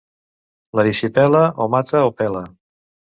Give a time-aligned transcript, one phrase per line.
[0.79, 2.43] L'erisipela o mata o pela.